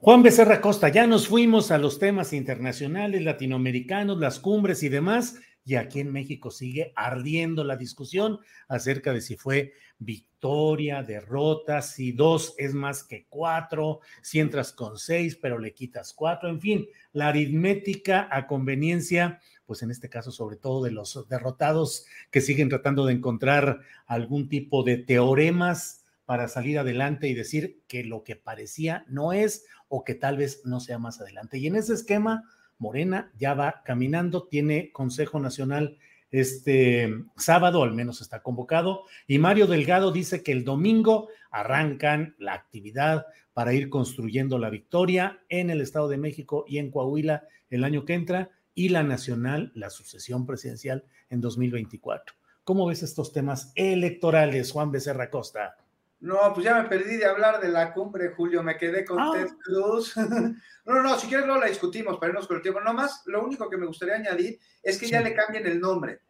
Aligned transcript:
Juan 0.00 0.22
Becerra 0.22 0.60
Costa, 0.60 0.90
ya 0.90 1.08
nos 1.08 1.26
fuimos 1.26 1.72
a 1.72 1.76
los 1.76 1.98
temas 1.98 2.32
internacionales, 2.32 3.20
latinoamericanos, 3.24 4.16
las 4.18 4.38
cumbres 4.38 4.84
y 4.84 4.88
demás, 4.88 5.40
y 5.64 5.74
aquí 5.74 5.98
en 5.98 6.12
México 6.12 6.52
sigue 6.52 6.92
ardiendo 6.94 7.64
la 7.64 7.76
discusión 7.76 8.38
acerca 8.68 9.12
de 9.12 9.20
si 9.20 9.36
fue 9.36 9.72
victoria, 9.98 11.02
derrota, 11.02 11.82
si 11.82 12.12
dos 12.12 12.54
es 12.58 12.74
más 12.74 13.02
que 13.02 13.26
cuatro, 13.28 13.98
si 14.22 14.38
entras 14.38 14.72
con 14.72 14.98
seis, 14.98 15.34
pero 15.34 15.58
le 15.58 15.74
quitas 15.74 16.14
cuatro, 16.14 16.48
en 16.48 16.60
fin, 16.60 16.86
la 17.12 17.26
aritmética 17.26 18.28
a 18.30 18.46
conveniencia, 18.46 19.40
pues 19.66 19.82
en 19.82 19.90
este 19.90 20.08
caso 20.08 20.30
sobre 20.30 20.58
todo 20.58 20.84
de 20.84 20.92
los 20.92 21.28
derrotados 21.28 22.06
que 22.30 22.40
siguen 22.40 22.68
tratando 22.68 23.04
de 23.04 23.14
encontrar 23.14 23.80
algún 24.06 24.48
tipo 24.48 24.84
de 24.84 24.98
teoremas 24.98 26.04
para 26.28 26.46
salir 26.46 26.78
adelante 26.78 27.26
y 27.26 27.32
decir 27.32 27.80
que 27.88 28.04
lo 28.04 28.22
que 28.22 28.36
parecía 28.36 29.06
no 29.08 29.32
es 29.32 29.64
o 29.88 30.04
que 30.04 30.14
tal 30.14 30.36
vez 30.36 30.60
no 30.66 30.78
sea 30.78 30.98
más 30.98 31.22
adelante. 31.22 31.56
Y 31.56 31.68
en 31.68 31.76
ese 31.76 31.94
esquema, 31.94 32.44
Morena 32.76 33.32
ya 33.38 33.54
va 33.54 33.80
caminando, 33.82 34.46
tiene 34.46 34.92
Consejo 34.92 35.40
Nacional 35.40 35.96
este 36.30 37.14
sábado, 37.38 37.82
al 37.82 37.94
menos 37.94 38.20
está 38.20 38.42
convocado, 38.42 39.04
y 39.26 39.38
Mario 39.38 39.66
Delgado 39.66 40.12
dice 40.12 40.42
que 40.42 40.52
el 40.52 40.64
domingo 40.64 41.30
arrancan 41.50 42.36
la 42.38 42.52
actividad 42.52 43.24
para 43.54 43.72
ir 43.72 43.88
construyendo 43.88 44.58
la 44.58 44.68
victoria 44.68 45.40
en 45.48 45.70
el 45.70 45.80
Estado 45.80 46.08
de 46.08 46.18
México 46.18 46.66
y 46.68 46.76
en 46.76 46.90
Coahuila 46.90 47.44
el 47.70 47.84
año 47.84 48.04
que 48.04 48.12
entra 48.12 48.50
y 48.74 48.90
la 48.90 49.02
nacional, 49.02 49.72
la 49.74 49.88
sucesión 49.88 50.44
presidencial 50.44 51.06
en 51.30 51.40
2024. 51.40 52.36
¿Cómo 52.64 52.84
ves 52.84 53.02
estos 53.02 53.32
temas 53.32 53.72
electorales, 53.76 54.72
Juan 54.72 54.92
Becerra 54.92 55.30
Costa? 55.30 55.74
No, 56.20 56.52
pues 56.52 56.64
ya 56.64 56.74
me 56.82 56.88
perdí 56.88 57.16
de 57.16 57.26
hablar 57.26 57.60
de 57.60 57.68
la 57.68 57.92
cumbre, 57.92 58.32
Julio, 58.36 58.62
me 58.62 58.76
quedé 58.76 59.04
con 59.04 59.20
Ah. 59.20 59.30
Ted 59.32 59.48
Cruz. 59.62 60.16
no, 60.86 61.02
no, 61.02 61.18
si 61.18 61.28
quieres 61.28 61.46
no 61.46 61.58
la 61.58 61.66
discutimos, 61.66 62.18
para 62.18 62.30
irnos 62.30 62.48
con 62.48 62.56
el 62.56 62.62
tiempo. 62.62 62.80
Nomás, 62.80 63.22
lo 63.26 63.44
único 63.44 63.70
que 63.70 63.76
me 63.76 63.86
gustaría 63.86 64.16
añadir 64.16 64.58
es 64.82 64.98
que 64.98 65.06
ya 65.08 65.20
le 65.20 65.34
cambien 65.34 65.66
el 65.66 65.78
nombre, 65.80 66.22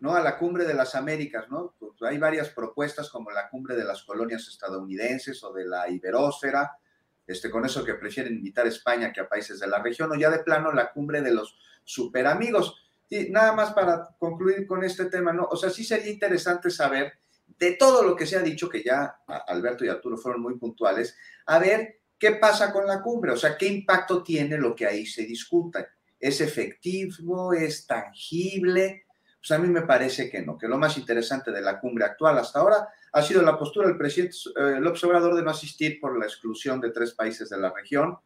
¿no? 0.00 0.14
A 0.16 0.20
la 0.20 0.36
cumbre 0.36 0.64
de 0.64 0.74
las 0.74 0.96
Américas, 0.96 1.48
¿no? 1.48 1.74
Pues 1.78 1.92
hay 2.02 2.18
varias 2.18 2.48
propuestas 2.48 3.08
como 3.08 3.30
la 3.30 3.48
cumbre 3.48 3.76
de 3.76 3.84
las 3.84 4.02
colonias 4.02 4.48
estadounidenses 4.48 5.42
o 5.44 5.52
de 5.52 5.64
la 5.64 5.88
Iberósfera, 5.88 6.76
este, 7.24 7.48
con 7.48 7.64
eso 7.64 7.84
que 7.84 7.94
prefieren 7.94 8.34
invitar 8.34 8.66
a 8.66 8.68
España 8.68 9.12
que 9.12 9.20
a 9.20 9.28
países 9.28 9.60
de 9.60 9.68
la 9.68 9.80
región, 9.80 10.10
o 10.10 10.16
ya 10.16 10.30
de 10.30 10.40
plano 10.40 10.72
la 10.72 10.92
cumbre 10.92 11.22
de 11.22 11.32
los 11.32 11.56
superamigos. 11.84 12.82
Y 13.08 13.30
nada 13.30 13.52
más 13.52 13.72
para 13.72 14.08
concluir 14.18 14.66
con 14.66 14.82
este 14.82 15.04
tema, 15.04 15.32
¿no? 15.32 15.44
O 15.44 15.56
sea, 15.56 15.70
sí 15.70 15.84
sería 15.84 16.10
interesante 16.10 16.68
saber 16.70 17.12
de 17.46 17.72
todo 17.72 18.02
lo 18.02 18.16
que 18.16 18.26
se 18.26 18.36
ha 18.36 18.42
dicho, 18.42 18.68
que 18.68 18.82
ya 18.82 19.20
Alberto 19.46 19.84
y 19.84 19.88
Arturo 19.88 20.16
fueron 20.16 20.42
muy 20.42 20.58
puntuales, 20.58 21.16
a 21.46 21.58
ver 21.58 22.00
qué 22.18 22.32
pasa 22.32 22.72
con 22.72 22.86
la 22.86 23.02
cumbre, 23.02 23.32
o 23.32 23.36
sea, 23.36 23.56
qué 23.56 23.66
impacto 23.66 24.22
tiene 24.22 24.58
lo 24.58 24.74
que 24.74 24.86
ahí 24.86 25.06
se 25.06 25.24
discuta. 25.24 25.86
¿Es 26.18 26.40
efectivo? 26.40 27.52
¿Es 27.52 27.86
tangible? 27.86 29.04
Pues 29.38 29.50
a 29.50 29.58
mí 29.58 29.68
me 29.68 29.82
parece 29.82 30.30
que 30.30 30.42
no, 30.42 30.58
que 30.58 30.66
lo 30.66 30.78
más 30.78 30.96
interesante 30.96 31.52
de 31.52 31.60
la 31.60 31.78
cumbre 31.78 32.04
actual 32.04 32.38
hasta 32.38 32.58
ahora 32.58 32.88
ha 33.12 33.22
sido 33.22 33.42
la 33.42 33.58
postura 33.58 33.86
del 33.86 33.96
presidente 33.96 34.36
eh, 34.56 34.80
López 34.80 35.04
Obrador 35.04 35.34
de 35.34 35.42
no 35.42 35.50
asistir 35.50 36.00
por 36.00 36.18
la 36.18 36.26
exclusión 36.26 36.80
de 36.80 36.90
tres 36.90 37.12
países 37.14 37.48
de 37.50 37.58
la 37.58 37.72
región 37.72 38.18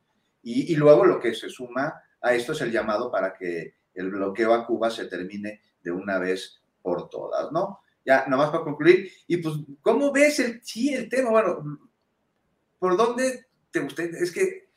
y, 0.43 0.73
y 0.73 0.77
luego 0.77 1.05
lo 1.05 1.21
que 1.21 1.35
se 1.35 1.51
suma 1.51 2.03
a 2.23 2.35
esto 2.35 2.53
es 2.53 2.61
el 2.63 2.73
llamado 2.73 3.11
para 3.11 3.35
que 3.35 3.75
el 3.95 4.11
bloqueo 4.11 4.55
a 4.55 4.67
Cuba 4.67 4.91
se 4.91 5.07
termine 5.07 5.61
de 5.83 5.91
una 5.91 6.19
vez 6.19 6.61
por 6.83 7.09
todas, 7.11 7.53
¿no? 7.53 7.81
Ya, 8.05 8.25
nomás 8.29 8.51
para 8.51 8.65
concluir. 8.65 9.11
Y 9.27 9.37
pues, 9.39 9.57
¿cómo 9.83 10.13
ves 10.13 10.39
el, 10.41 10.61
sí, 10.63 10.95
el 10.95 11.09
tema? 11.09 11.31
Bueno, 11.31 11.81
¿por 12.79 12.97
dónde 12.97 13.47
te 13.71 13.81
gusta? 13.81 14.03
Es 14.03 14.33
que 14.33 14.71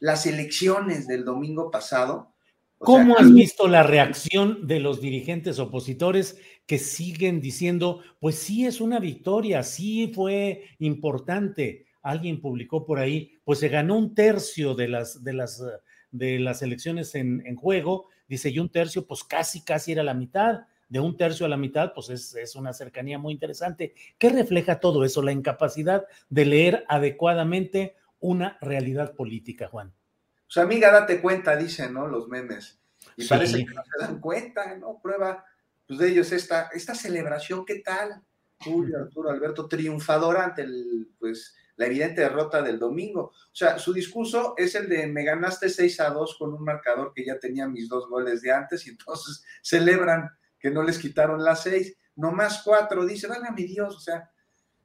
las 0.00 0.26
elecciones 0.26 1.06
del 1.06 1.24
domingo 1.24 1.70
pasado. 1.70 2.32
¿Cómo 2.78 3.14
sea, 3.14 3.24
has 3.24 3.32
visto 3.32 3.68
la 3.68 3.82
reacción 3.82 4.66
de 4.66 4.80
los 4.80 5.00
dirigentes 5.00 5.58
opositores 5.58 6.38
que 6.66 6.78
siguen 6.78 7.40
diciendo, 7.40 8.02
pues 8.20 8.36
sí 8.36 8.66
es 8.66 8.80
una 8.80 8.98
victoria, 9.00 9.62
sí 9.62 10.12
fue 10.14 10.64
importante? 10.78 11.86
Alguien 12.02 12.40
publicó 12.40 12.84
por 12.84 12.98
ahí, 12.98 13.38
pues 13.44 13.60
se 13.60 13.68
ganó 13.68 13.96
un 13.96 14.14
tercio 14.14 14.74
de 14.74 14.88
las, 14.88 15.24
de 15.24 15.32
las, 15.32 15.62
de 16.10 16.38
las 16.38 16.60
elecciones 16.60 17.14
en, 17.14 17.42
en 17.46 17.56
juego, 17.56 18.08
dice, 18.28 18.50
y 18.50 18.58
un 18.58 18.68
tercio, 18.68 19.06
pues 19.06 19.24
casi, 19.24 19.64
casi 19.64 19.92
era 19.92 20.02
la 20.02 20.14
mitad. 20.14 20.66
De 20.88 21.00
un 21.00 21.16
tercio 21.16 21.46
a 21.46 21.48
la 21.48 21.56
mitad, 21.56 21.92
pues 21.94 22.10
es, 22.10 22.34
es 22.36 22.54
una 22.54 22.72
cercanía 22.72 23.18
muy 23.18 23.32
interesante. 23.32 23.94
¿Qué 24.18 24.28
refleja 24.30 24.78
todo 24.78 25.04
eso? 25.04 25.22
La 25.22 25.32
incapacidad 25.32 26.06
de 26.28 26.44
leer 26.44 26.84
adecuadamente 26.88 27.96
una 28.20 28.56
realidad 28.60 29.14
política, 29.14 29.68
Juan. 29.68 29.92
Pues 30.46 30.58
amiga, 30.58 30.92
date 30.92 31.20
cuenta, 31.20 31.56
dicen, 31.56 31.92
¿no? 31.92 32.06
Los 32.06 32.28
memes. 32.28 32.78
Y 33.16 33.22
Sí. 33.22 33.28
parece 33.28 33.64
que 33.64 33.74
no 33.74 33.82
se 33.82 34.04
dan 34.06 34.20
cuenta, 34.20 34.76
¿no? 34.76 35.00
Prueba 35.02 35.44
pues, 35.86 35.98
de 35.98 36.08
ellos 36.08 36.32
esta, 36.32 36.68
esta 36.72 36.94
celebración, 36.94 37.64
¿qué 37.64 37.80
tal? 37.80 38.22
Julio, 38.60 38.98
Arturo, 38.98 39.30
Alberto, 39.30 39.68
triunfador 39.68 40.38
ante 40.38 40.62
el, 40.62 41.08
pues, 41.18 41.54
la 41.76 41.86
evidente 41.86 42.22
derrota 42.22 42.62
del 42.62 42.78
domingo. 42.78 43.32
O 43.34 43.54
sea, 43.54 43.78
su 43.78 43.92
discurso 43.92 44.54
es 44.56 44.74
el 44.74 44.88
de 44.88 45.06
me 45.08 45.24
ganaste 45.24 45.68
6 45.68 46.00
a 46.00 46.10
2 46.10 46.36
con 46.38 46.54
un 46.54 46.64
marcador 46.64 47.12
que 47.14 47.24
ya 47.24 47.38
tenía 47.38 47.68
mis 47.68 47.88
dos 47.88 48.08
goles 48.08 48.40
de 48.40 48.52
antes 48.52 48.86
y 48.86 48.90
entonces 48.90 49.44
celebran 49.62 50.30
que 50.66 50.72
no 50.72 50.82
les 50.82 50.98
quitaron 50.98 51.44
las 51.44 51.62
6, 51.62 51.96
no 52.16 52.32
más 52.32 52.62
4, 52.64 53.06
dice, 53.06 53.28
válgame 53.28 53.62
Dios, 53.62 53.94
o 53.94 54.00
sea, 54.00 54.32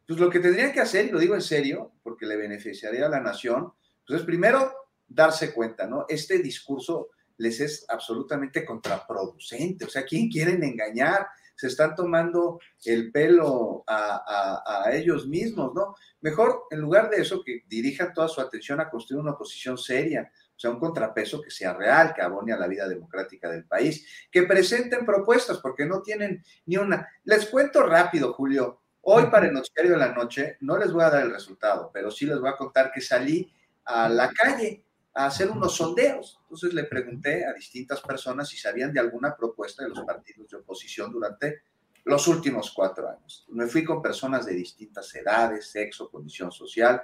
pues 0.05 0.19
lo 0.19 0.29
que 0.29 0.39
tendrían 0.39 0.71
que 0.71 0.79
hacer, 0.79 1.07
y 1.07 1.09
lo 1.09 1.17
digo 1.17 1.33
en 1.33 1.41
serio, 1.41 1.93
porque 2.03 2.27
le 2.27 2.37
beneficiaría 2.37 3.07
a 3.07 3.09
la 3.09 3.19
nación, 3.19 3.73
pues 4.05 4.19
es 4.19 4.25
primero 4.27 4.71
darse 5.07 5.51
cuenta, 5.51 5.87
¿no? 5.87 6.05
Este 6.07 6.37
discurso 6.37 7.09
les 7.37 7.59
es 7.61 7.83
absolutamente 7.89 8.63
contraproducente, 8.63 9.85
o 9.85 9.89
sea, 9.89 10.05
¿quién 10.05 10.29
quieren 10.29 10.63
engañar? 10.63 11.25
Se 11.55 11.66
están 11.66 11.95
tomando 11.95 12.59
el 12.85 13.11
pelo 13.11 13.84
a, 13.87 14.84
a, 14.85 14.93
ellos 14.93 15.27
mismos, 15.27 15.73
¿no? 15.73 15.95
Mejor, 16.19 16.66
en 16.69 16.79
lugar 16.79 17.09
de 17.09 17.23
eso, 17.23 17.41
que 17.43 17.63
dirijan 17.67 18.13
toda 18.13 18.27
su 18.27 18.39
atención 18.39 18.79
a 18.81 18.89
construir 18.91 19.19
una 19.19 19.31
oposición 19.31 19.79
seria, 19.79 20.31
sea, 20.61 20.72
un 20.72 20.79
contrapeso 20.79 21.41
que 21.41 21.49
sea 21.49 21.73
real, 21.73 22.13
que 22.13 22.22
abone 22.22 22.53
a 22.53 22.58
la 22.58 22.67
vida 22.67 22.87
democrática 22.87 23.49
del 23.49 23.66
país, 23.66 24.05
que 24.31 24.43
presenten 24.43 25.05
propuestas, 25.05 25.58
porque 25.58 25.85
no 25.85 26.02
tienen 26.02 26.43
ni 26.67 26.78
una. 26.78 27.08
Les 27.23 27.47
cuento 27.47 27.84
rápido, 27.84 28.34
Julio. 28.34 28.81
Hoy 29.02 29.25
para 29.31 29.47
el 29.47 29.53
noticiario 29.53 29.93
de 29.93 29.97
la 29.97 30.13
noche 30.13 30.58
no 30.61 30.78
les 30.78 30.91
voy 30.91 31.03
a 31.03 31.09
dar 31.09 31.23
el 31.23 31.31
resultado, 31.31 31.90
pero 31.91 32.11
sí 32.11 32.28
les 32.28 32.40
voy 32.40 32.49
a 32.49 32.55
contar 32.55 32.91
que 32.91 33.02
salí 33.02 33.52
a 33.85 34.08
la 34.08 34.31
calle 34.31 34.85
a 35.16 35.25
hacer 35.25 35.49
unos 35.49 35.75
sondeos. 35.75 36.40
Entonces 36.43 36.73
le 36.73 36.84
pregunté 36.84 37.43
a 37.46 37.53
distintas 37.53 37.99
personas 38.02 38.47
si 38.47 38.58
sabían 38.58 38.93
de 38.93 38.99
alguna 38.99 39.35
propuesta 39.35 39.84
de 39.84 39.90
los 39.90 40.02
partidos 40.02 40.49
de 40.49 40.58
oposición 40.58 41.11
durante 41.11 41.63
los 42.03 42.28
últimos 42.28 42.72
cuatro 42.72 43.09
años. 43.09 43.47
Me 43.49 43.66
fui 43.66 43.84
con 43.84 44.02
personas 44.02 44.46
de 44.46 44.53
distintas 44.53 45.13
edades, 45.16 45.72
sexo, 45.72 46.09
condición 46.09 46.52
social. 46.52 47.02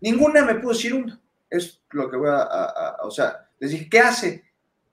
Ninguna 0.00 0.44
me 0.44 0.56
pudo 0.56 0.72
decir 0.72 0.94
una. 0.94 1.18
Es 1.52 1.82
lo 1.90 2.10
que 2.10 2.16
voy 2.16 2.30
a, 2.30 2.96
o 3.02 3.10
sea, 3.10 3.48
les 3.58 3.88
¿qué 3.88 4.00
hace? 4.00 4.42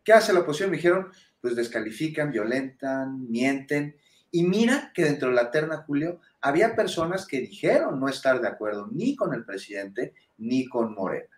¿Qué 0.03 0.13
hace 0.13 0.33
la 0.33 0.41
oposición? 0.41 0.71
Me 0.71 0.77
dijeron, 0.77 1.09
pues 1.41 1.55
descalifican, 1.55 2.31
violentan, 2.31 3.29
mienten. 3.29 3.95
Y 4.31 4.43
mira 4.43 4.91
que 4.93 5.05
dentro 5.05 5.29
de 5.29 5.35
la 5.35 5.51
terna, 5.51 5.83
Julio, 5.87 6.19
había 6.41 6.75
personas 6.75 7.25
que 7.25 7.39
dijeron 7.39 7.99
no 7.99 8.09
estar 8.09 8.41
de 8.41 8.47
acuerdo 8.47 8.89
ni 8.91 9.15
con 9.15 9.33
el 9.33 9.45
presidente 9.45 10.13
ni 10.37 10.67
con 10.67 10.93
Morena. 10.93 11.29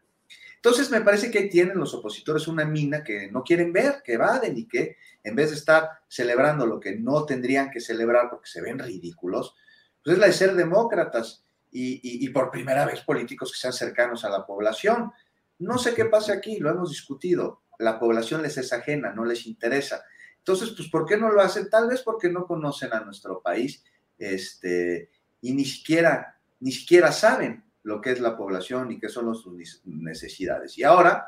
Entonces 0.56 0.90
me 0.92 1.02
parece 1.02 1.32
que 1.32 1.40
ahí 1.40 1.50
tienen 1.50 1.78
los 1.78 1.94
opositores 1.94 2.48
una 2.48 2.66
mina 2.66 3.04
que 3.04 3.32
no 3.32 3.44
quieren 3.44 3.72
ver, 3.72 4.02
que 4.04 4.14
evaden 4.14 4.58
y 4.58 4.68
que 4.68 4.98
en 5.24 5.36
vez 5.36 5.52
de 5.52 5.56
estar 5.56 5.90
celebrando 6.08 6.66
lo 6.66 6.80
que 6.80 6.96
no 6.96 7.26
tendrían 7.26 7.70
que 7.72 7.80
celebrar 7.80 8.30
porque 8.30 8.50
se 8.50 8.62
ven 8.62 8.80
ridículos, 8.80 9.56
pues 10.04 10.16
es 10.16 10.20
la 10.20 10.28
de 10.28 10.34
ser 10.34 10.56
demócratas 10.56 11.46
y, 11.72 12.30
por 12.30 12.52
primera 12.52 12.86
vez 12.86 13.02
políticos 13.02 13.52
que 13.52 13.60
sean 13.60 13.74
cercanos 13.74 14.26
a 14.26 14.30
la 14.30 14.46
población. 14.46 15.12
No 15.60 15.78
sé 15.78 15.94
qué 15.94 16.06
pasa 16.06 16.34
aquí, 16.34 16.60
lo 16.60 16.70
hemos 16.70 16.90
discutido. 16.90 17.62
La 17.80 18.00
población 18.00 18.42
les 18.42 18.58
es 18.58 18.74
ajena, 18.74 19.14
no 19.14 19.24
les 19.24 19.48
interesa. 19.48 20.04
Entonces, 20.38 20.72
pues, 20.76 20.90
¿por 20.90 21.06
qué 21.06 21.18
no 21.18 21.32
lo 21.32 21.42
hacen? 21.42 21.70
Tal 21.70 21.88
vez 21.88 22.02
porque 22.02 22.30
no 22.30 22.46
conocen 22.46 22.94
a 22.94 23.00
nuestro 23.00 23.42
país 23.42 23.84
este, 24.18 25.10
y 25.42 25.54
ni 25.54 25.66
siquiera, 25.66 26.40
ni 26.60 26.72
siquiera 26.72 27.12
saben 27.12 27.64
lo 27.84 28.02
que 28.02 28.12
es 28.12 28.20
la 28.20 28.36
población 28.36 28.92
y 28.92 29.00
qué 29.00 29.10
son 29.10 29.34
sus 29.36 29.82
necesidades. 29.86 30.78
Y 30.78 30.84
ahora, 30.84 31.28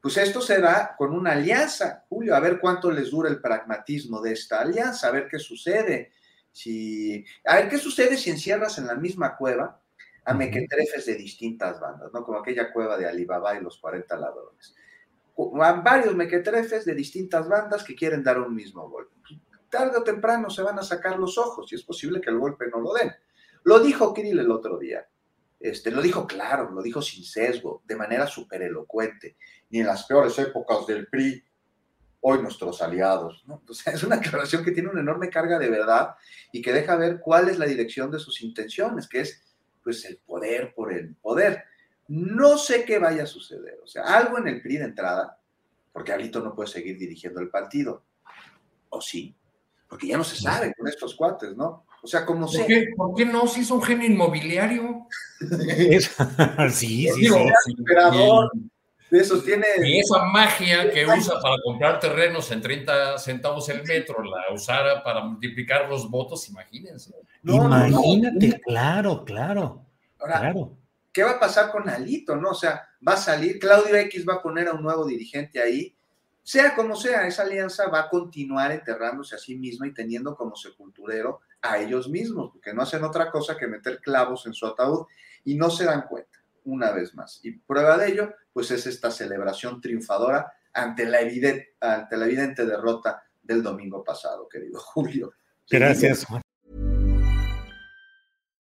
pues 0.00 0.16
esto 0.16 0.40
será 0.40 0.94
con 0.96 1.12
una 1.12 1.32
alianza, 1.32 2.04
Julio, 2.08 2.34
a 2.34 2.40
ver 2.40 2.60
cuánto 2.60 2.90
les 2.90 3.10
dura 3.10 3.28
el 3.28 3.40
pragmatismo 3.40 4.20
de 4.20 4.32
esta 4.32 4.60
alianza, 4.60 5.08
a 5.08 5.12
ver 5.12 5.28
qué 5.28 5.38
sucede. 5.38 6.12
Si, 6.54 7.24
a 7.44 7.56
ver 7.56 7.68
qué 7.68 7.78
sucede 7.78 8.16
si 8.16 8.30
encierras 8.30 8.78
en 8.78 8.86
la 8.86 8.94
misma 8.94 9.36
cueva 9.36 9.80
a 10.24 10.34
mequetrefes 10.34 11.04
de 11.06 11.16
distintas 11.16 11.80
bandas, 11.80 12.12
¿no? 12.12 12.24
Como 12.24 12.38
aquella 12.38 12.72
cueva 12.72 12.96
de 12.96 13.08
Alibaba 13.08 13.58
y 13.58 13.60
los 13.60 13.78
40 13.78 14.16
ladrones. 14.16 14.74
Varios 15.36 16.14
mequetrefes 16.14 16.84
de 16.84 16.94
distintas 16.94 17.48
bandas 17.48 17.82
que 17.82 17.96
quieren 17.96 18.22
dar 18.22 18.38
un 18.38 18.54
mismo 18.54 18.88
golpe. 18.88 19.12
Tarde 19.68 19.98
o 19.98 20.04
temprano 20.04 20.48
se 20.48 20.62
van 20.62 20.78
a 20.78 20.84
sacar 20.84 21.18
los 21.18 21.36
ojos 21.38 21.72
y 21.72 21.74
es 21.74 21.82
posible 21.82 22.20
que 22.20 22.30
el 22.30 22.38
golpe 22.38 22.66
no 22.72 22.80
lo 22.80 22.94
den. 22.94 23.12
Lo 23.64 23.80
dijo 23.80 24.14
Kirill 24.14 24.38
el 24.38 24.50
otro 24.52 24.78
día. 24.78 25.04
Este, 25.58 25.90
lo 25.90 26.00
dijo 26.00 26.24
claro, 26.26 26.70
lo 26.70 26.82
dijo 26.82 27.02
sin 27.02 27.24
sesgo, 27.24 27.82
de 27.84 27.96
manera 27.96 28.28
súper 28.28 28.62
elocuente. 28.62 29.36
Ni 29.70 29.80
en 29.80 29.86
las 29.86 30.04
peores 30.04 30.38
épocas 30.38 30.86
del 30.86 31.08
PRI, 31.08 31.42
hoy 32.26 32.40
nuestros 32.40 32.80
aliados. 32.80 33.44
¿no? 33.46 33.62
es 33.86 34.02
una 34.02 34.16
aclaración 34.16 34.64
que 34.64 34.72
tiene 34.72 34.88
una 34.88 35.00
enorme 35.00 35.28
carga 35.28 35.58
de 35.58 35.68
verdad 35.68 36.14
y 36.52 36.62
que 36.62 36.72
deja 36.72 36.96
ver 36.96 37.20
cuál 37.20 37.48
es 37.48 37.58
la 37.58 37.66
dirección 37.66 38.10
de 38.10 38.18
sus 38.18 38.40
intenciones, 38.42 39.06
que 39.06 39.20
es 39.20 39.42
pues 39.82 40.04
el 40.06 40.16
poder 40.16 40.72
por 40.74 40.92
el 40.92 41.14
poder. 41.16 41.64
No 42.08 42.56
sé 42.56 42.84
qué 42.84 42.98
vaya 42.98 43.24
a 43.24 43.26
suceder. 43.26 43.78
O 43.84 43.86
sea, 43.86 44.04
algo 44.04 44.38
en 44.38 44.48
el 44.48 44.62
PRI 44.62 44.78
de 44.78 44.84
entrada, 44.84 45.38
porque 45.92 46.12
Alito 46.12 46.40
no 46.40 46.54
puede 46.54 46.70
seguir 46.70 46.98
dirigiendo 46.98 47.40
el 47.40 47.50
partido. 47.50 48.02
¿O 48.88 49.02
sí? 49.02 49.36
Porque 49.86 50.06
ya 50.06 50.16
no 50.16 50.24
se 50.24 50.36
sabe 50.36 50.72
con 50.74 50.88
estos 50.88 51.14
cuates, 51.14 51.54
¿no? 51.54 51.84
O 52.02 52.06
sea, 52.06 52.24
como 52.24 52.46
¿Por 52.46 52.66
Qué, 52.66 52.86
¿Por 52.96 53.14
qué 53.14 53.26
no? 53.26 53.46
Si 53.46 53.60
es 53.60 53.70
un 53.70 53.82
genio 53.82 54.06
inmobiliario. 54.06 55.06
sí, 56.70 57.08
sí, 57.08 57.26
sí. 57.26 57.30
De 59.14 59.20
esos 59.20 59.44
tiene. 59.44 59.64
Y 59.84 60.00
esa 60.00 60.24
magia 60.24 60.90
que 60.90 61.06
usa 61.06 61.40
para 61.40 61.56
comprar 61.62 62.00
terrenos 62.00 62.50
en 62.50 62.60
30 62.60 63.18
centavos 63.18 63.68
el 63.68 63.84
metro, 63.84 64.24
la 64.24 64.52
usara 64.52 65.04
para 65.04 65.20
multiplicar 65.20 65.88
los 65.88 66.10
votos, 66.10 66.48
imagínense. 66.48 67.14
Imagínate, 67.44 68.60
claro, 68.60 69.24
claro. 69.24 69.84
Ahora, 70.18 70.40
claro. 70.40 70.76
¿qué 71.12 71.22
va 71.22 71.32
a 71.32 71.38
pasar 71.38 71.70
con 71.70 71.88
Alito? 71.88 72.34
¿No? 72.34 72.50
O 72.50 72.54
sea, 72.54 72.88
va 73.06 73.12
a 73.12 73.16
salir, 73.16 73.60
Claudio 73.60 73.94
X 73.94 74.26
va 74.28 74.34
a 74.34 74.42
poner 74.42 74.66
a 74.66 74.72
un 74.72 74.82
nuevo 74.82 75.06
dirigente 75.06 75.62
ahí 75.62 75.94
sea 76.44 76.74
como 76.74 76.94
sea, 76.94 77.26
esa 77.26 77.42
alianza 77.42 77.88
va 77.88 78.00
a 78.00 78.08
continuar 78.10 78.70
enterrándose 78.70 79.34
a 79.34 79.38
sí 79.38 79.56
misma 79.56 79.86
y 79.86 79.94
teniendo 79.94 80.36
como 80.36 80.54
sepulturero 80.54 81.40
a 81.62 81.78
ellos 81.78 82.06
mismos, 82.08 82.50
porque 82.52 82.74
no 82.74 82.82
hacen 82.82 83.02
otra 83.02 83.30
cosa 83.30 83.56
que 83.56 83.66
meter 83.66 83.98
clavos 84.00 84.44
en 84.46 84.52
su 84.52 84.66
ataúd 84.66 85.06
y 85.42 85.54
no 85.54 85.70
se 85.70 85.86
dan 85.86 86.02
cuenta, 86.02 86.38
una 86.64 86.92
vez 86.92 87.14
más. 87.14 87.40
Y 87.42 87.52
prueba 87.52 87.96
de 87.98 88.12
ello, 88.12 88.34
pues 88.52 88.70
es 88.70 88.86
esta 88.86 89.10
celebración 89.10 89.80
triunfadora 89.80 90.52
ante 90.72 91.06
la 91.06 91.20
evidente, 91.20 91.76
ante 91.80 92.16
la 92.16 92.26
evidente 92.26 92.66
derrota 92.66 93.22
del 93.42 93.62
domingo 93.62 94.02
pasado, 94.02 94.48
querido 94.48 94.80
Julio. 94.94 95.32
Gracias, 95.70 96.24
Juan. 96.24 96.42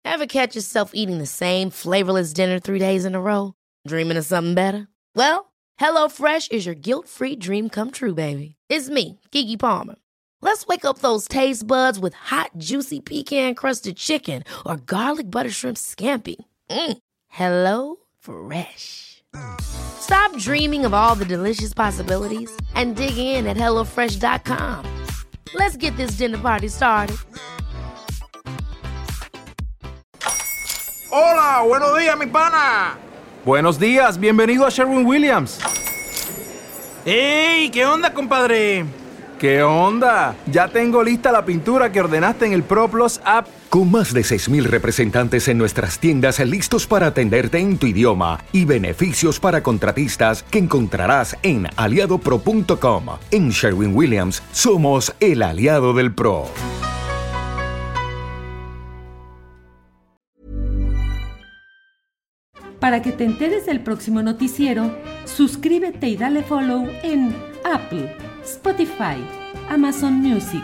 Ever 0.04 0.28
catch 0.28 0.56
yourself 0.56 0.92
eating 0.94 1.18
the 1.18 1.26
same 1.26 1.70
flavorless 1.70 2.32
dinner 2.32 2.60
three 2.60 2.80
days 2.80 3.06
in 3.06 3.16
a 3.16 3.22
row? 3.22 3.54
Dreaming 3.88 4.18
of 4.18 4.26
something 4.26 4.54
better? 4.54 4.88
Well, 5.16 5.52
HelloFresh 5.80 6.52
is 6.52 6.66
your 6.66 6.76
guilt-free 6.76 7.38
dream 7.38 7.70
come 7.70 7.92
true, 7.92 8.14
baby. 8.14 8.56
It's 8.70 8.90
me, 8.90 9.20
Kiki 9.32 9.58
Palmer. 9.58 9.96
Let's 10.42 10.66
wake 10.68 10.86
up 10.86 11.00
those 11.00 11.28
taste 11.28 11.66
buds 11.66 12.00
with 12.00 12.14
hot, 12.14 12.52
juicy 12.58 13.02
pecan-crusted 13.02 13.98
chicken 13.98 14.44
or 14.66 14.78
garlic 14.78 15.30
butter 15.30 15.50
shrimp 15.50 15.78
scampi. 15.78 16.36
Mm. 16.70 16.98
Hello 17.36 17.98
Fresh. 18.18 19.22
Stop 19.60 20.38
dreaming 20.38 20.86
of 20.86 20.94
all 20.94 21.16
the 21.16 21.26
delicious 21.26 21.74
possibilities 21.74 22.50
and 22.76 22.96
dig 22.96 23.18
in 23.18 23.46
at 23.46 23.58
HelloFresh.com. 23.58 24.86
Let's 25.54 25.76
get 25.76 25.98
this 25.98 26.16
dinner 26.16 26.38
party 26.38 26.70
started. 26.70 27.18
Hola, 31.12 31.62
buenos 31.68 32.00
días, 32.00 32.18
mi 32.18 32.28
pana. 32.28 32.96
Buenos 33.44 33.78
días, 33.78 34.18
bienvenido 34.18 34.66
a 34.66 34.70
Sherwin 34.70 35.06
Williams. 35.06 35.60
¡Ey! 37.06 37.70
¿Qué 37.70 37.86
onda, 37.86 38.14
compadre? 38.14 38.86
¿Qué 39.40 39.62
onda? 39.62 40.38
Ya 40.50 40.70
tengo 40.70 41.04
lista 41.04 41.34
la 41.34 41.44
pintura 41.44 41.92
que 41.92 42.00
ordenaste 42.00 42.46
en 42.46 42.54
el 42.54 42.64
ProPlus 42.64 43.20
app. 43.26 43.48
Con 43.76 43.92
más 43.92 44.14
de 44.14 44.22
6.000 44.22 44.64
representantes 44.64 45.50
en 45.50 45.58
nuestras 45.58 46.00
tiendas 46.00 46.40
listos 46.40 46.88
para 46.88 47.08
atenderte 47.08 47.58
en 47.58 47.78
tu 47.78 47.88
idioma 47.88 48.40
y 48.54 48.64
beneficios 48.64 49.38
para 49.38 49.64
contratistas 49.64 50.44
que 50.44 50.60
encontrarás 50.60 51.36
en 51.44 51.68
aliadopro.com. 51.76 53.06
En 53.32 53.50
Sherwin 53.50 53.94
Williams 53.94 54.42
somos 54.54 55.14
el 55.20 55.44
aliado 55.44 55.94
del 55.94 56.16
PRO. 56.16 56.46
Para 62.80 63.02
que 63.02 63.12
te 63.12 63.26
enteres 63.26 63.66
del 63.66 63.82
próximo 63.82 64.22
noticiero, 64.22 64.98
suscríbete 65.26 66.08
y 66.08 66.16
dale 66.16 66.44
follow 66.44 66.88
en 67.04 67.36
Apple, 67.66 68.16
Spotify, 68.42 69.18
Amazon 69.70 70.14
Music, 70.14 70.64